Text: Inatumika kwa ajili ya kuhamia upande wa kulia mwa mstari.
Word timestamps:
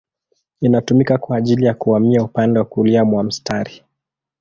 Inatumika 0.61 1.17
kwa 1.17 1.37
ajili 1.37 1.65
ya 1.65 1.73
kuhamia 1.73 2.23
upande 2.23 2.59
wa 2.59 2.65
kulia 2.65 3.05
mwa 3.05 3.23
mstari. 3.23 3.83